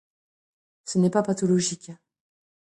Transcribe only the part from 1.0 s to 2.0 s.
pas pathologique.